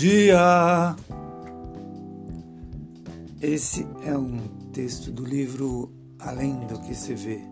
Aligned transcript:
dia! 0.00 0.96
Esse 3.38 3.86
é 4.02 4.16
um 4.16 4.38
texto 4.72 5.10
do 5.10 5.22
livro 5.22 5.92
Além 6.18 6.58
do 6.66 6.80
que 6.80 6.94
se 6.94 7.14
vê, 7.14 7.42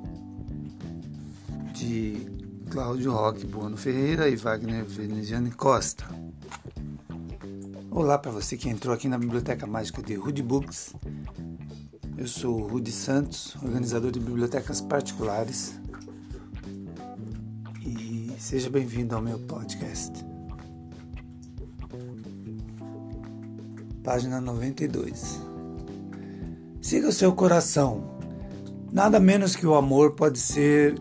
de 1.74 2.26
Cláudio 2.70 3.12
Roque 3.12 3.46
Bueno 3.46 3.76
Ferreira 3.76 4.30
e 4.30 4.36
Wagner 4.36 4.82
Veneziane 4.86 5.50
Costa. 5.50 6.06
Olá 7.90 8.16
para 8.16 8.30
você 8.30 8.56
que 8.56 8.70
entrou 8.70 8.94
aqui 8.94 9.10
na 9.10 9.18
Biblioteca 9.18 9.66
Mágica 9.66 10.02
de 10.02 10.14
Rudy 10.14 10.42
Books. 10.42 10.94
Eu 12.16 12.26
sou 12.26 12.66
Rudy 12.66 12.92
Santos, 12.92 13.56
organizador 13.56 14.10
de 14.10 14.20
bibliotecas 14.20 14.80
particulares. 14.80 15.78
E 17.84 18.32
seja 18.38 18.70
bem-vindo 18.70 19.14
ao 19.14 19.20
meu 19.20 19.38
podcast. 19.40 20.37
Página 24.08 24.40
92. 24.40 25.38
Siga 26.80 27.08
o 27.08 27.12
seu 27.12 27.30
coração. 27.34 28.18
Nada 28.90 29.20
menos 29.20 29.54
que 29.54 29.66
o 29.66 29.74
amor 29.74 30.12
pode 30.12 30.38
ser 30.38 30.98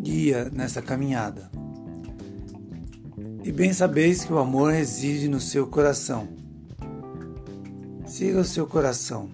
guia 0.00 0.48
nessa 0.50 0.80
caminhada. 0.80 1.50
E 3.44 3.52
bem 3.52 3.70
sabeis 3.74 4.24
que 4.24 4.32
o 4.32 4.38
amor 4.38 4.72
reside 4.72 5.28
no 5.28 5.38
seu 5.38 5.66
coração. 5.66 6.26
Siga 8.06 8.40
o 8.40 8.44
seu 8.44 8.66
coração. 8.66 9.28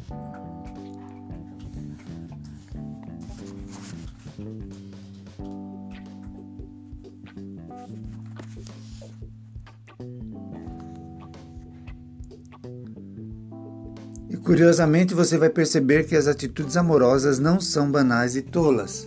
Curiosamente 14.54 15.14
você 15.14 15.36
vai 15.36 15.50
perceber 15.50 16.06
que 16.06 16.14
as 16.14 16.28
atitudes 16.28 16.76
amorosas 16.76 17.40
não 17.40 17.60
são 17.60 17.90
banais 17.90 18.36
e 18.36 18.42
tolas. 18.42 19.04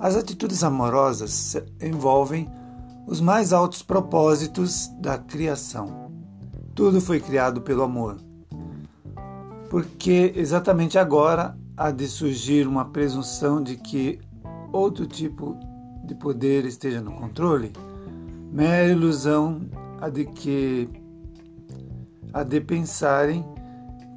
As 0.00 0.16
atitudes 0.16 0.64
amorosas 0.64 1.56
envolvem 1.80 2.50
os 3.06 3.20
mais 3.20 3.52
altos 3.52 3.84
propósitos 3.84 4.88
da 4.98 5.16
criação. 5.16 6.10
Tudo 6.74 7.00
foi 7.00 7.20
criado 7.20 7.60
pelo 7.60 7.84
amor. 7.84 8.16
Porque 9.70 10.32
exatamente 10.34 10.98
agora 10.98 11.56
há 11.76 11.92
de 11.92 12.08
surgir 12.08 12.66
uma 12.66 12.86
presunção 12.86 13.62
de 13.62 13.76
que 13.76 14.18
outro 14.72 15.06
tipo 15.06 15.56
de 16.04 16.16
poder 16.16 16.64
esteja 16.64 17.00
no 17.00 17.12
controle, 17.12 17.72
mera 18.50 18.90
ilusão 18.90 19.60
a 20.00 20.08
de 20.08 20.24
que 20.24 20.88
a 22.32 22.42
de 22.42 22.60
pensarem 22.60 23.44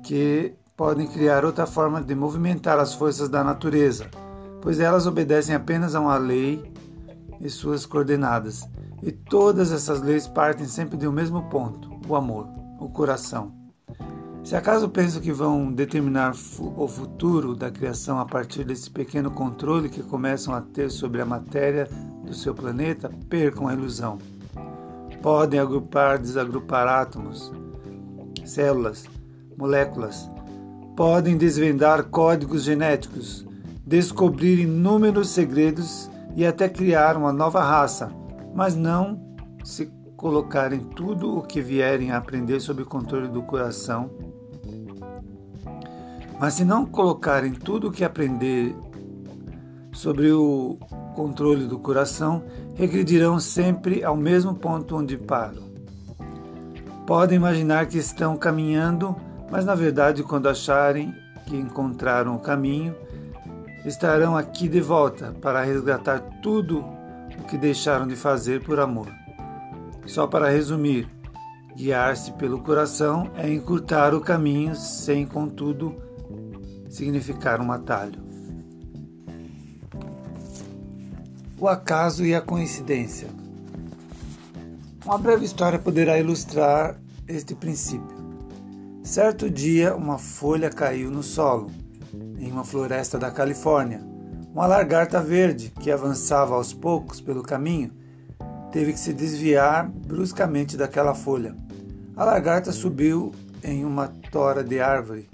que 0.04 0.54
podem 0.76 1.08
criar 1.08 1.46
outra 1.46 1.66
forma 1.66 2.02
de 2.02 2.16
movimentar 2.16 2.80
as 2.80 2.94
forças 2.94 3.30
da 3.30 3.44
natureza, 3.44 4.10
pois 4.62 4.80
elas 4.80 5.06
obedecem 5.06 5.54
apenas 5.54 5.96
a 5.96 6.00
uma 6.00 6.18
lei 6.18 6.72
e 7.40 7.50
suas 7.50 7.86
coordenadas. 7.86 8.68
E 9.04 9.12
todas 9.12 9.72
essas 9.72 10.02
leis 10.02 10.28
partem 10.28 10.66
sempre 10.66 10.98
de 10.98 11.08
um 11.08 11.12
mesmo 11.12 11.44
ponto: 11.50 11.90
o 12.08 12.16
amor, 12.16 12.48
o 12.80 12.90
coração. 12.90 13.52
Se 14.44 14.56
acaso 14.56 14.90
pensam 14.90 15.22
que 15.22 15.32
vão 15.32 15.72
determinar 15.72 16.34
o 16.60 16.88
futuro 16.88 17.56
da 17.56 17.70
criação 17.70 18.20
a 18.20 18.26
partir 18.26 18.64
desse 18.64 18.90
pequeno 18.90 19.30
controle 19.30 19.88
que 19.88 20.02
começam 20.02 20.54
a 20.54 20.62
ter 20.62 20.90
sobre 20.90 21.22
a 21.22 21.26
matéria 21.26 21.88
do 22.26 22.34
seu 22.34 22.54
planeta, 22.56 23.12
percam 23.30 23.68
a 23.68 23.74
ilusão. 23.74 24.18
Podem 25.22 25.60
agrupar, 25.60 26.18
desagrupar 26.18 26.88
átomos, 26.88 27.52
células, 28.44 29.06
moléculas, 29.62 30.30
podem 30.96 31.38
desvendar 31.38 32.06
códigos 32.06 32.64
genéticos, 32.64 33.46
descobrir 33.86 34.60
inúmeros 34.60 35.30
segredos 35.30 36.10
e 36.36 36.46
até 36.46 36.68
criar 36.68 37.16
uma 37.16 37.32
nova 37.32 37.62
raça, 37.62 38.12
mas 38.56 38.76
não 38.76 39.22
se 39.64 39.86
colocarem 40.18 40.80
tudo 40.80 41.38
o 41.38 41.42
que 41.44 41.62
vierem 41.62 42.12
a 42.12 42.18
aprender 42.18 42.60
sob 42.60 42.82
o 42.82 42.86
controle 42.86 43.28
do 43.28 43.44
coração. 43.44 44.10
Mas 46.40 46.56
se 46.56 46.66
não 46.66 46.84
colocarem 46.84 47.54
tudo 47.54 47.90
o 47.90 47.92
que 47.92 48.04
aprender 48.04 48.76
sobre 49.92 50.32
o 50.32 50.80
controle 51.14 51.68
do 51.68 51.78
coração, 51.78 52.44
regredirão 52.74 53.40
sempre 53.40 54.04
ao 54.04 54.18
mesmo 54.18 54.56
ponto 54.56 54.96
onde 54.96 55.18
param. 55.18 55.70
Podem 57.06 57.36
imaginar 57.36 57.86
que 57.86 57.98
estão 57.98 58.36
caminhando 58.38 59.16
mas 59.52 59.66
na 59.66 59.76
verdade, 59.76 60.24
quando 60.24 60.48
acharem 60.48 61.14
que 61.46 61.58
encontraram 61.58 62.36
o 62.36 62.40
caminho, 62.40 62.96
estarão 63.86 64.38
aqui 64.38 64.70
de 64.70 64.80
volta 64.80 65.36
para 65.42 65.62
resgatar 65.62 66.20
tudo 66.42 66.80
o 67.38 67.44
que 67.48 67.58
deixaram 67.58 68.08
de 68.08 68.16
fazer 68.16 68.64
por 68.64 68.80
amor. 68.80 69.08
Só 70.06 70.26
para 70.26 70.50
resumir, 70.50 71.08
guiar-se 71.76 72.32
pelo 72.34 72.62
coração 72.62 73.30
é 73.36 73.52
encurtar 73.52 74.14
o 74.14 74.22
caminho 74.22 74.74
sem, 74.74 75.26
contudo, 75.26 75.96
significar 76.90 77.60
um 77.60 77.72
atalho. 77.72 78.22
O 81.60 81.68
acaso 81.68 82.26
e 82.26 82.34
a 82.34 82.42
coincidência. 82.42 83.28
Uma 85.06 85.18
breve 85.18 85.44
história 85.46 85.78
poderá 85.78 86.18
ilustrar 86.18 86.96
este 87.28 87.54
princípio. 87.54 88.31
Certo 89.04 89.50
dia, 89.50 89.96
uma 89.96 90.20
folha 90.20 90.70
caiu 90.70 91.10
no 91.10 91.24
solo, 91.24 91.72
em 92.38 92.52
uma 92.52 92.64
floresta 92.64 93.18
da 93.18 93.32
Califórnia. 93.32 94.00
Uma 94.54 94.68
lagarta 94.68 95.20
verde, 95.20 95.74
que 95.80 95.90
avançava 95.90 96.54
aos 96.54 96.72
poucos 96.72 97.20
pelo 97.20 97.42
caminho, 97.42 97.92
teve 98.72 98.94
que 98.94 99.00
se 99.00 99.12
desviar 99.12 99.90
bruscamente 99.90 100.78
daquela 100.78 101.16
folha. 101.16 101.56
A 102.16 102.24
lagarta 102.24 102.72
subiu 102.72 103.32
em 103.64 103.84
uma 103.84 104.08
tora 104.08 104.64
de 104.64 104.80
árvore. 104.80 105.28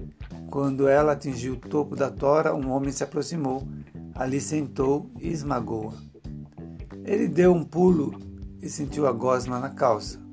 Quando 0.49 0.87
ela 0.87 1.11
atingiu 1.11 1.53
o 1.53 1.57
topo 1.57 1.93
da 1.93 2.09
tora, 2.09 2.55
um 2.55 2.71
homem 2.71 2.93
se 2.93 3.03
aproximou, 3.03 3.67
ali 4.15 4.39
sentou 4.39 5.11
e 5.19 5.27
esmagou-a. 5.27 5.93
Ele 7.03 7.27
deu 7.27 7.53
um 7.53 7.65
pulo 7.65 8.17
e 8.61 8.69
sentiu 8.69 9.05
a 9.05 9.11
gosma 9.11 9.59
na 9.59 9.69
calça. 9.69 10.26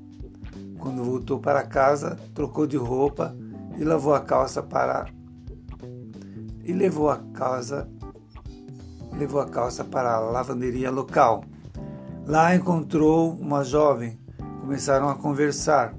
Quando 0.79 1.03
voltou 1.03 1.39
para 1.39 1.63
casa, 1.63 2.17
trocou 2.33 2.67
de 2.67 2.77
roupa 2.77 3.35
e 3.77 3.83
lavou 3.83 4.13
a 4.13 4.19
calça 4.19 4.61
para 4.61 5.05
e 6.63 6.73
levou 6.73 7.09
a 7.09 7.17
calça 7.33 7.87
levou 9.17 9.39
a 9.39 9.47
calça 9.47 9.83
para 9.83 10.13
a 10.13 10.19
lavanderia 10.19 10.91
local. 10.91 11.43
Lá 12.25 12.55
encontrou 12.55 13.31
uma 13.33 13.63
jovem, 13.63 14.19
começaram 14.61 15.09
a 15.09 15.15
conversar 15.15 15.93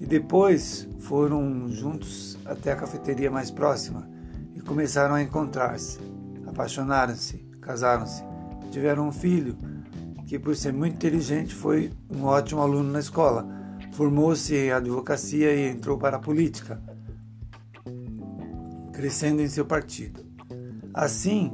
e 0.00 0.06
depois 0.06 0.88
foram 1.00 1.68
juntos 1.68 2.38
até 2.44 2.72
a 2.72 2.76
cafeteria 2.76 3.30
mais 3.30 3.50
próxima 3.50 4.08
e 4.54 4.60
começaram 4.60 5.14
a 5.14 5.22
encontrar-se. 5.22 5.98
Apaixonaram-se, 6.46 7.36
casaram-se, 7.60 8.24
tiveram 8.70 9.08
um 9.08 9.12
filho 9.12 9.56
que, 10.26 10.38
por 10.38 10.56
ser 10.56 10.72
muito 10.72 10.94
inteligente, 10.94 11.54
foi 11.54 11.92
um 12.10 12.24
ótimo 12.24 12.60
aluno 12.60 12.90
na 12.90 12.98
escola 12.98 13.46
Formou-se 13.92 14.54
em 14.54 14.70
advocacia 14.70 15.54
e 15.54 15.68
entrou 15.68 15.98
para 15.98 16.16
a 16.16 16.20
política, 16.20 16.80
crescendo 18.92 19.42
em 19.42 19.48
seu 19.48 19.64
partido. 19.64 20.24
Assim, 20.94 21.52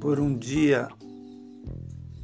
por 0.00 0.18
um 0.18 0.36
dia 0.36 0.88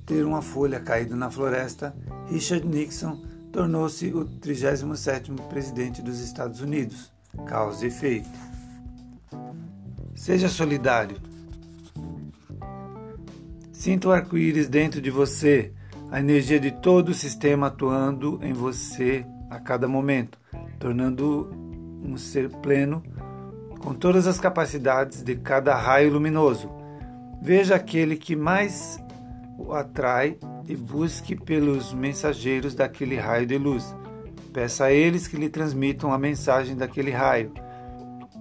ter 0.06 0.24
uma 0.24 0.42
folha 0.42 0.80
caída 0.80 1.14
na 1.14 1.30
floresta, 1.30 1.94
Richard 2.28 2.66
Nixon 2.66 3.22
tornou-se 3.52 4.12
o 4.12 4.24
37º 4.24 5.48
presidente 5.48 6.02
dos 6.02 6.20
Estados 6.20 6.60
Unidos. 6.60 7.12
Causa 7.46 7.84
e 7.84 7.88
efeito. 7.88 8.28
Seja 10.14 10.48
solidário. 10.48 11.16
Sinta 13.72 14.08
o 14.08 14.12
arco-íris 14.12 14.68
dentro 14.68 15.00
de 15.00 15.10
você, 15.10 15.72
a 16.10 16.20
energia 16.20 16.60
de 16.60 16.70
todo 16.70 17.10
o 17.10 17.14
sistema 17.14 17.68
atuando 17.68 18.38
em 18.42 18.52
você 18.52 19.24
a 19.50 19.58
cada 19.58 19.88
momento, 19.88 20.38
tornando 20.78 21.50
um 22.02 22.16
ser 22.16 22.48
pleno 22.48 23.02
com 23.80 23.92
todas 23.92 24.26
as 24.26 24.38
capacidades 24.38 25.22
de 25.22 25.34
cada 25.34 25.74
raio 25.74 26.12
luminoso. 26.12 26.70
Veja 27.42 27.74
aquele 27.74 28.16
que 28.16 28.36
mais 28.36 29.02
o 29.58 29.72
atrai 29.72 30.38
e 30.68 30.76
busque 30.76 31.34
pelos 31.34 31.92
mensageiros 31.92 32.74
daquele 32.74 33.16
raio 33.16 33.46
de 33.46 33.58
luz. 33.58 33.94
Peça 34.52 34.84
a 34.84 34.92
eles 34.92 35.26
que 35.26 35.36
lhe 35.36 35.48
transmitam 35.48 36.12
a 36.12 36.18
mensagem 36.18 36.76
daquele 36.76 37.10
raio, 37.10 37.52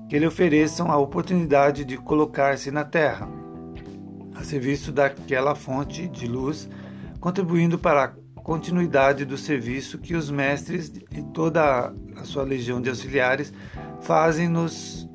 que 0.10 0.20
lhe 0.20 0.28
ofereçam 0.28 0.92
a 0.92 0.98
oportunidade 0.98 1.86
de 1.86 1.98
colocar-se 1.98 2.72
na 2.72 2.84
Terra, 2.84 3.30
a 4.36 4.44
serviço 4.44 4.92
daquela 4.92 5.56
fonte 5.56 6.08
de 6.08 6.28
luz, 6.28 6.70
contribuindo 7.20 7.78
para 7.78 8.04
a 8.06 8.12
continuidade 8.50 9.26
do 9.26 9.38
serviço 9.38 10.00
que 10.00 10.16
os 10.16 10.32
mestres 10.32 10.92
e 11.12 11.22
toda 11.22 11.94
a 12.16 12.24
sua 12.24 12.42
legião 12.42 12.82
de 12.82 12.90
auxiliares 12.90 13.54
fazem 14.02 14.50
nos 14.50 15.08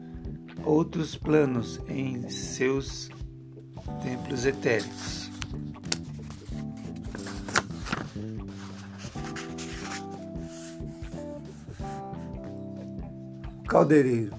outros 0.65 1.17
planos 1.17 1.81
em 1.89 2.29
seus 2.29 3.11
templos 4.05 4.47
etéricos. 4.47 5.29
Caldeireiro. 13.67 14.33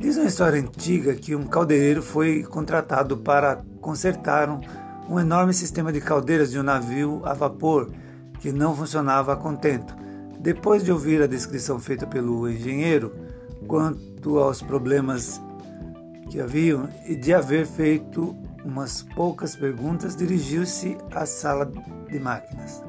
Diz 0.00 0.16
uma 0.16 0.26
história 0.26 0.60
antiga 0.60 1.14
que 1.14 1.36
um 1.36 1.46
caldeireiro 1.46 2.02
foi 2.02 2.42
contratado 2.42 3.18
para 3.18 3.62
consertar 3.80 4.50
um, 4.50 4.60
um 5.10 5.18
enorme 5.18 5.52
sistema 5.52 5.92
de 5.92 6.00
caldeiras 6.00 6.52
de 6.52 6.58
um 6.60 6.62
navio 6.62 7.20
a 7.24 7.34
vapor 7.34 7.90
que 8.38 8.52
não 8.52 8.76
funcionava 8.76 9.32
a 9.32 9.36
contento. 9.36 9.92
Depois 10.38 10.84
de 10.84 10.92
ouvir 10.92 11.20
a 11.20 11.26
descrição 11.26 11.80
feita 11.80 12.06
pelo 12.06 12.48
engenheiro 12.48 13.12
quanto 13.66 14.38
aos 14.38 14.62
problemas 14.62 15.42
que 16.30 16.40
haviam 16.40 16.88
e 17.06 17.16
de 17.16 17.34
haver 17.34 17.66
feito 17.66 18.36
umas 18.64 19.02
poucas 19.02 19.56
perguntas, 19.56 20.14
dirigiu-se 20.14 20.96
à 21.10 21.26
sala 21.26 21.70
de 22.08 22.20
máquinas. 22.20 22.80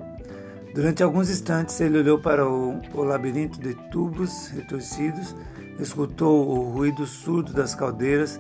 Durante 0.75 1.01
alguns 1.01 1.27
instantes, 1.27 1.81
ele 1.81 1.97
olhou 1.97 2.19
para 2.19 2.47
o, 2.47 2.79
o 2.93 3.03
labirinto 3.03 3.59
de 3.59 3.73
tubos 3.89 4.47
retorcidos, 4.49 5.35
escutou 5.79 6.47
o 6.47 6.69
ruído 6.69 7.03
surdo 7.07 7.51
das 7.51 7.73
caldeiras 7.73 8.39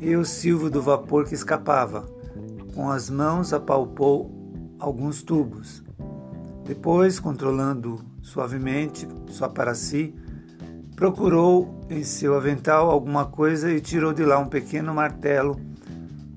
e 0.00 0.16
o 0.16 0.24
silvo 0.24 0.68
do 0.68 0.82
vapor 0.82 1.24
que 1.24 1.34
escapava. 1.34 2.13
Com 2.74 2.90
as 2.90 3.08
mãos 3.08 3.52
apalpou 3.52 4.30
alguns 4.80 5.22
tubos. 5.22 5.82
Depois, 6.64 7.20
controlando 7.20 8.04
suavemente, 8.20 9.06
só 9.28 9.48
para 9.48 9.74
si, 9.74 10.14
procurou 10.96 11.80
em 11.88 12.02
seu 12.02 12.34
avental 12.34 12.90
alguma 12.90 13.26
coisa 13.26 13.70
e 13.70 13.80
tirou 13.80 14.12
de 14.12 14.24
lá 14.24 14.38
um 14.38 14.48
pequeno 14.48 14.92
martelo 14.92 15.60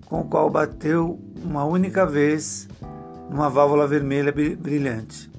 com 0.06 0.22
o 0.22 0.26
qual 0.26 0.50
bateu 0.50 1.20
uma 1.44 1.64
única 1.64 2.06
vez 2.06 2.68
numa 3.30 3.50
válvula 3.50 3.88
vermelha 3.88 4.32
brilhante. 4.32 5.32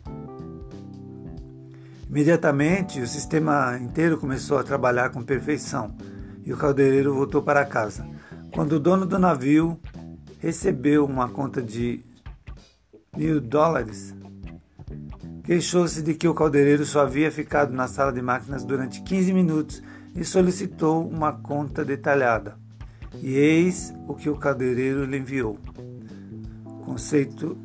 Imediatamente, 2.09 3.01
o 3.01 3.07
sistema 3.07 3.79
inteiro 3.79 4.19
começou 4.19 4.59
a 4.59 4.65
trabalhar 4.65 5.11
com 5.11 5.23
perfeição 5.23 5.95
e 6.45 6.53
o 6.53 6.57
caldeireiro 6.57 7.15
voltou 7.15 7.43
para 7.43 7.65
casa. 7.65 8.07
Quando 8.53 8.73
o 8.73 8.81
dono 8.81 9.05
do 9.05 9.19
navio 9.19 9.79
recebeu 10.39 11.05
uma 11.05 11.29
conta 11.29 11.63
de 11.63 12.01
mil 13.17 13.41
dólares, 13.41 14.15
queixou-se 15.45 16.03
de 16.03 16.15
que 16.15 16.29
o 16.29 16.35
caldeireiro 16.35 16.85
só 16.85 17.01
havia 17.01 17.31
ficado 17.31 17.73
na 17.73 17.89
sala 17.89 18.13
de 18.13 18.23
máquinas 18.23 18.65
durante 18.65 19.03
15 19.03 19.33
minutos 19.33 19.83
e 20.15 20.25
solicitou 20.25 21.09
uma 21.09 21.33
conta 21.33 21.85
detalhada. 21.85 22.57
E 23.23 23.35
eis 23.35 23.95
o 24.07 24.15
que 24.15 24.29
o 24.29 24.37
caldeireiro 24.37 25.05
lhe 25.05 25.19
enviou. 25.19 25.59
Conceito 26.85 27.57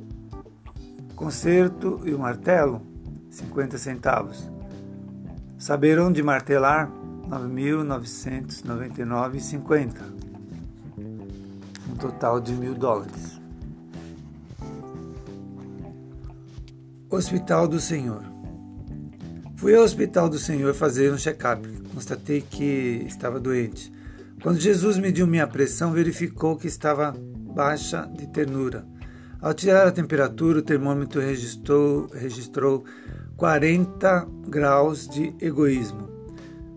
Concerto 1.16 2.02
e 2.04 2.14
o 2.14 2.19
martelo, 2.19 2.81
50 3.30 3.78
centavos. 3.78 4.52
Saber 5.58 5.98
onde 6.00 6.22
martelar, 6.22 6.92
9.999,50. 7.30 10.23
Total 12.04 12.42
de 12.42 12.52
mil 12.52 12.76
dólares. 12.76 13.40
Hospital 17.10 17.66
do 17.66 17.80
Senhor. 17.80 18.26
Fui 19.56 19.74
ao 19.74 19.86
Hospital 19.86 20.28
do 20.28 20.38
Senhor 20.38 20.74
fazer 20.74 21.14
um 21.14 21.18
check-up. 21.18 21.66
Constatei 21.94 22.42
que 22.42 23.06
estava 23.08 23.40
doente. 23.40 23.90
Quando 24.42 24.60
Jesus 24.60 24.98
mediu 24.98 25.26
minha 25.26 25.48
pressão, 25.48 25.94
verificou 25.94 26.58
que 26.58 26.68
estava 26.68 27.16
baixa 27.56 28.06
de 28.18 28.28
ternura. 28.28 28.86
Ao 29.42 29.54
tirar 29.54 29.88
a 29.88 29.92
temperatura, 29.92 30.60
o 30.60 30.62
termômetro 30.62 31.22
registrou, 31.22 32.10
registrou 32.14 32.84
40 33.38 34.28
graus 34.50 35.08
de 35.08 35.34
egoísmo. 35.40 36.10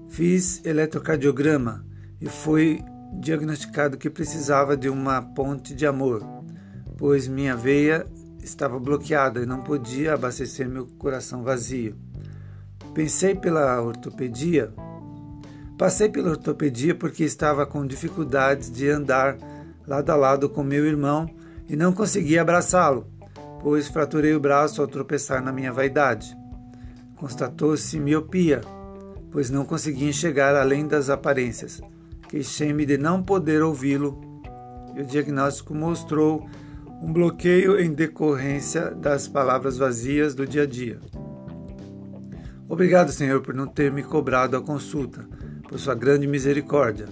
Fiz 0.08 0.64
eletrocardiograma 0.64 1.84
e 2.20 2.28
foi 2.28 2.80
diagnosticado 3.18 3.96
que 3.96 4.10
precisava 4.10 4.76
de 4.76 4.88
uma 4.88 5.20
ponte 5.22 5.74
de 5.74 5.86
amor, 5.86 6.22
pois 6.96 7.26
minha 7.26 7.56
veia 7.56 8.06
estava 8.42 8.78
bloqueada 8.78 9.40
e 9.40 9.46
não 9.46 9.62
podia 9.62 10.14
abastecer 10.14 10.68
meu 10.68 10.86
coração 10.86 11.42
vazio. 11.42 11.96
Pensei 12.94 13.34
pela 13.34 13.82
ortopedia. 13.82 14.72
Passei 15.76 16.08
pela 16.08 16.30
ortopedia 16.30 16.94
porque 16.94 17.24
estava 17.24 17.66
com 17.66 17.86
dificuldades 17.86 18.70
de 18.70 18.88
andar 18.88 19.36
lado 19.86 20.10
a 20.10 20.16
lado 20.16 20.48
com 20.48 20.62
meu 20.62 20.86
irmão 20.86 21.28
e 21.68 21.76
não 21.76 21.92
consegui 21.92 22.38
abraçá-lo, 22.38 23.06
pois 23.60 23.88
fraturei 23.88 24.34
o 24.34 24.40
braço 24.40 24.80
ao 24.80 24.88
tropeçar 24.88 25.42
na 25.42 25.52
minha 25.52 25.72
vaidade. 25.72 26.34
Constatou-se 27.16 27.98
miopia, 27.98 28.60
pois 29.30 29.50
não 29.50 29.64
consegui 29.64 30.08
enxergar 30.08 30.54
além 30.54 30.86
das 30.86 31.10
aparências. 31.10 31.82
Queixei-me 32.28 32.84
de 32.84 32.98
não 32.98 33.22
poder 33.22 33.62
ouvi-lo 33.62 34.20
e 34.94 35.00
o 35.00 35.06
diagnóstico 35.06 35.74
mostrou 35.74 36.48
um 37.02 37.12
bloqueio 37.12 37.78
em 37.78 37.92
decorrência 37.92 38.90
das 38.90 39.28
palavras 39.28 39.76
vazias 39.76 40.34
do 40.34 40.46
dia 40.46 40.62
a 40.62 40.66
dia. 40.66 40.98
Obrigado, 42.68 43.12
Senhor, 43.12 43.40
por 43.42 43.54
não 43.54 43.66
ter 43.66 43.92
me 43.92 44.02
cobrado 44.02 44.56
a 44.56 44.62
consulta, 44.62 45.28
por 45.68 45.78
sua 45.78 45.94
grande 45.94 46.26
misericórdia 46.26 47.06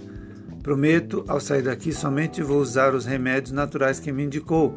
Prometo, 0.65 1.23
ao 1.27 1.39
sair 1.39 1.61
daqui, 1.61 1.93
somente 1.93 2.41
vou 2.41 2.57
usar 2.57 2.95
os 2.95 3.05
remédios 3.05 3.51
naturais 3.51 3.99
que 3.99 4.11
me 4.11 4.23
indicou, 4.23 4.75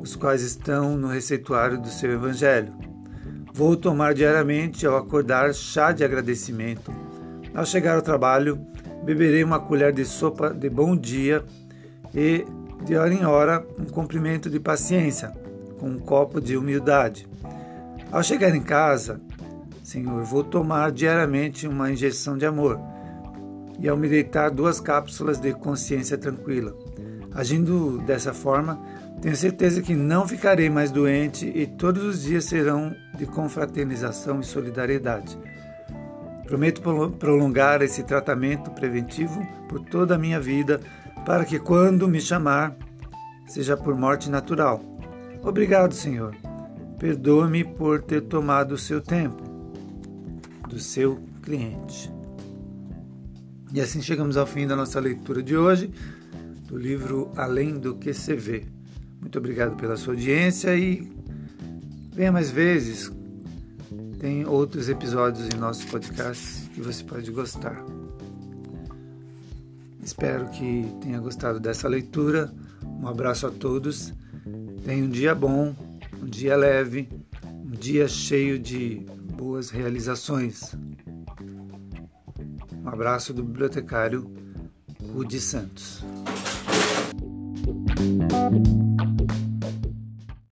os 0.00 0.16
quais 0.16 0.40
estão 0.40 0.96
no 0.96 1.08
receituário 1.08 1.78
do 1.78 1.88
seu 1.88 2.10
Evangelho. 2.10 2.72
Vou 3.52 3.76
tomar 3.76 4.14
diariamente, 4.14 4.86
ao 4.86 4.96
acordar, 4.96 5.52
chá 5.52 5.92
de 5.92 6.02
agradecimento. 6.02 6.90
Ao 7.54 7.66
chegar 7.66 7.96
ao 7.96 8.00
trabalho, 8.00 8.66
beberei 9.04 9.44
uma 9.44 9.60
colher 9.60 9.92
de 9.92 10.04
sopa 10.04 10.52
de 10.52 10.70
bom 10.70 10.96
dia 10.96 11.44
e, 12.14 12.44
de 12.84 12.96
hora 12.96 13.12
em 13.12 13.24
hora, 13.24 13.64
um 13.78 13.84
cumprimento 13.84 14.48
de 14.48 14.58
paciência, 14.58 15.32
com 15.78 15.88
um 15.88 15.98
copo 15.98 16.40
de 16.40 16.56
humildade. 16.56 17.28
Ao 18.10 18.22
chegar 18.22 18.54
em 18.54 18.62
casa, 18.62 19.20
Senhor, 19.82 20.22
vou 20.22 20.42
tomar 20.42 20.90
diariamente 20.90 21.68
uma 21.68 21.90
injeção 21.90 22.38
de 22.38 22.46
amor 22.46 22.80
e 23.78 23.88
ao 23.88 23.96
me 23.96 24.08
deitar 24.08 24.50
duas 24.50 24.80
cápsulas 24.80 25.38
de 25.38 25.52
consciência 25.52 26.16
tranquila. 26.16 26.74
Agindo 27.34 27.98
dessa 28.06 28.32
forma, 28.32 28.80
tenho 29.20 29.36
certeza 29.36 29.82
que 29.82 29.94
não 29.94 30.26
ficarei 30.26 30.70
mais 30.70 30.90
doente 30.90 31.50
e 31.54 31.66
todos 31.66 32.02
os 32.04 32.22
dias 32.22 32.44
serão 32.44 32.94
de 33.18 33.26
confraternização 33.26 34.40
e 34.40 34.44
solidariedade. 34.44 35.36
Prometo 36.46 36.82
prolongar 37.18 37.82
esse 37.82 38.02
tratamento 38.02 38.70
preventivo 38.70 39.46
por 39.68 39.80
toda 39.80 40.14
a 40.14 40.18
minha 40.18 40.38
vida, 40.38 40.80
para 41.24 41.44
que 41.44 41.58
quando 41.58 42.06
me 42.06 42.20
chamar, 42.20 42.76
seja 43.46 43.76
por 43.76 43.96
morte 43.96 44.28
natural. 44.28 44.82
Obrigado, 45.42 45.94
Senhor. 45.94 46.36
Perdoe-me 46.98 47.64
por 47.64 48.02
ter 48.02 48.22
tomado 48.22 48.72
o 48.72 48.78
seu 48.78 49.00
tempo, 49.00 49.42
do 50.68 50.78
seu 50.78 51.20
cliente. 51.42 52.12
E 53.72 53.80
assim 53.80 54.00
chegamos 54.00 54.36
ao 54.36 54.46
fim 54.46 54.66
da 54.66 54.76
nossa 54.76 55.00
leitura 55.00 55.42
de 55.42 55.56
hoje 55.56 55.90
do 56.68 56.78
livro 56.78 57.30
Além 57.36 57.78
do 57.78 57.96
que 57.96 58.12
se 58.14 58.34
vê. 58.34 58.64
Muito 59.20 59.38
obrigado 59.38 59.76
pela 59.76 59.96
sua 59.96 60.14
audiência 60.14 60.76
e 60.76 61.10
venha 62.12 62.32
mais 62.32 62.50
vezes. 62.50 63.10
Tem 64.24 64.46
outros 64.46 64.88
episódios 64.88 65.50
em 65.54 65.58
nosso 65.58 65.86
podcast 65.88 66.70
que 66.70 66.80
você 66.80 67.04
pode 67.04 67.30
gostar. 67.30 67.84
Espero 70.02 70.48
que 70.48 70.90
tenha 71.02 71.20
gostado 71.20 71.60
dessa 71.60 71.86
leitura. 71.88 72.50
Um 72.82 73.06
abraço 73.06 73.46
a 73.46 73.50
todos. 73.50 74.14
Tenha 74.82 75.04
um 75.04 75.10
dia 75.10 75.34
bom, 75.34 75.76
um 76.22 76.24
dia 76.24 76.56
leve, 76.56 77.06
um 77.66 77.72
dia 77.72 78.08
cheio 78.08 78.58
de 78.58 79.06
boas 79.36 79.68
realizações. 79.68 80.74
Um 82.82 82.88
abraço 82.88 83.34
do 83.34 83.44
bibliotecário 83.44 84.26
Rudi 85.12 85.38
Santos. 85.38 86.02